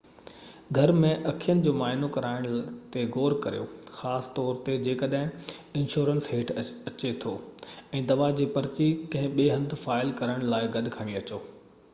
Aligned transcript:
گهر 0.75 0.91
۾ 1.01 1.09
اکين 1.31 1.59
جو 1.67 1.73
معائنو 1.81 2.07
ڪرائڻ 2.15 2.47
تي 2.95 3.03
غور 3.15 3.35
ڪريو 3.43 3.67
خاص 3.99 4.31
طور 4.39 4.57
تي 4.69 4.79
جيڪڏهن 4.89 5.53
انشورنس 5.83 6.31
هيٺ 6.35 6.55
اچي 6.63 7.13
ٿو 7.27 7.37
۽ 8.03 8.11
دوا 8.15 8.31
جي 8.43 8.51
پرچي 8.59 8.91
ڪنهن 9.13 9.39
ٻئي 9.39 9.49
هنڌ 9.59 9.79
فائل 9.87 10.17
ڪرڻ 10.25 10.51
لاءِ 10.57 10.75
گڏ 10.81 10.93
کڻي 11.01 11.21
اچو 11.25 11.43